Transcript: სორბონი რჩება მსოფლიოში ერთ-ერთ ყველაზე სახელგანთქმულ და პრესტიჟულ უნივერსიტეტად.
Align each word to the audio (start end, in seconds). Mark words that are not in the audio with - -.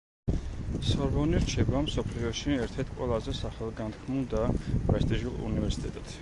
სორბონი 0.91 1.41
რჩება 1.43 1.81
მსოფლიოში 1.87 2.55
ერთ-ერთ 2.63 2.95
ყველაზე 3.03 3.37
სახელგანთქმულ 3.41 4.25
და 4.33 4.43
პრესტიჟულ 4.89 5.39
უნივერსიტეტად. 5.53 6.19